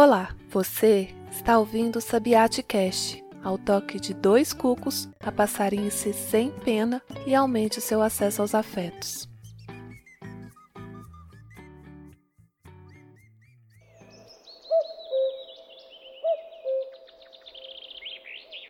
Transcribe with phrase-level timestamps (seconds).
[0.00, 6.52] Olá, você está ouvindo o Sabiate Cast, ao toque de dois cucos, a passarinhe-se sem
[6.52, 9.28] pena e aumente o seu acesso aos afetos.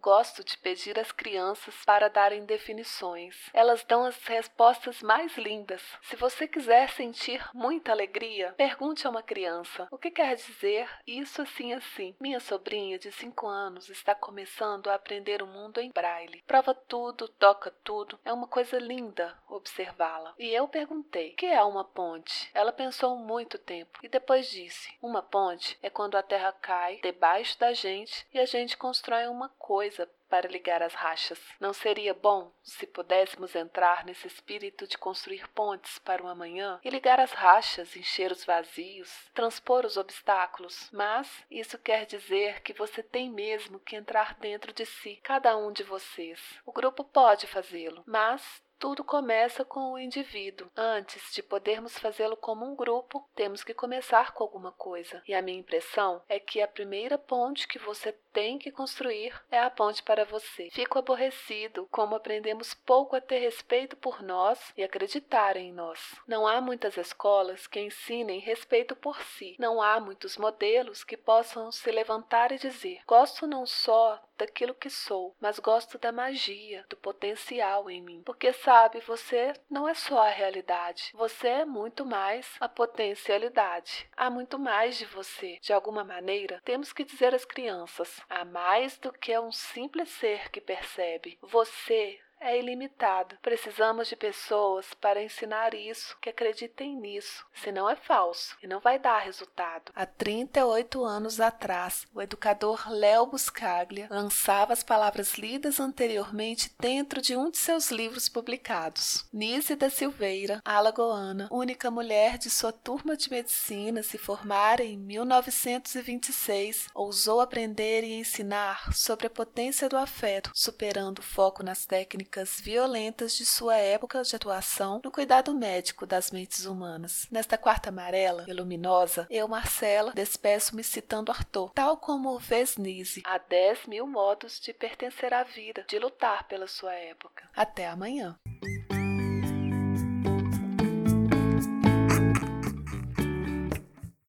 [0.09, 3.51] Gosto de pedir às crianças para darem definições.
[3.53, 5.83] Elas dão as respostas mais lindas.
[6.01, 11.43] Se você quiser sentir muita alegria, pergunte a uma criança: o que quer dizer isso
[11.43, 12.17] assim assim?
[12.19, 16.43] Minha sobrinha de 5 anos está começando a aprender o mundo em braille.
[16.47, 18.19] Prova tudo, toca tudo.
[18.25, 20.35] É uma coisa linda observá-la.
[20.39, 22.51] E eu perguntei: que é uma ponte?
[22.55, 27.59] Ela pensou muito tempo e depois disse: uma ponte é quando a terra cai debaixo
[27.59, 31.41] da gente e a gente constrói uma coisa coisa para ligar as rachas.
[31.59, 36.91] Não seria bom se pudéssemos entrar nesse espírito de construir pontes para o amanhã e
[36.91, 40.91] ligar as rachas, encher os vazios, transpor os obstáculos?
[40.93, 45.73] Mas isso quer dizer que você tem mesmo que entrar dentro de si, cada um
[45.73, 46.39] de vocês.
[46.65, 50.71] O grupo pode fazê-lo, mas tudo começa com o indivíduo.
[50.77, 55.23] Antes de podermos fazê-lo como um grupo, temos que começar com alguma coisa.
[55.27, 59.59] E a minha impressão é que a primeira ponte que você tem que construir é
[59.59, 60.69] a ponte para você.
[60.71, 66.15] Fico aborrecido como aprendemos pouco a ter respeito por nós e acreditar em nós.
[66.27, 69.57] Não há muitas escolas que ensinem respeito por si.
[69.59, 74.89] Não há muitos modelos que possam se levantar e dizer: gosto não só daquilo que
[74.89, 78.23] sou, mas gosto da magia, do potencial em mim.
[78.25, 84.07] Porque sabe, você não é só a realidade, você é muito mais a potencialidade.
[84.15, 85.59] Há muito mais de você.
[85.63, 90.51] De alguma maneira, temos que dizer às crianças: há mais do que um simples ser
[90.51, 91.39] que percebe.
[91.41, 93.37] Você é ilimitado.
[93.43, 98.99] Precisamos de pessoas para ensinar isso, que acreditem nisso, senão é falso e não vai
[98.99, 99.93] dar resultado.
[99.95, 107.37] Há 38 anos atrás, o educador Léo Buscaglia lançava as palavras lidas anteriormente dentro de
[107.37, 109.27] um de seus livros publicados.
[109.33, 116.89] Nise da Silveira, alagoana, única mulher de sua turma de medicina, se formara em 1926,
[116.95, 122.61] ousou aprender e ensinar sobre a potência do afeto, superando o foco nas técnicas técnicas
[122.61, 127.27] violentas de sua época de atuação no cuidado médico das mentes humanas.
[127.31, 133.87] Nesta quarta amarela e luminosa, eu, Marcela, despeço-me citando Arthur, tal como Vesnise, há dez
[133.87, 137.49] mil modos de pertencer à vida, de lutar pela sua época.
[137.57, 138.39] Até amanhã.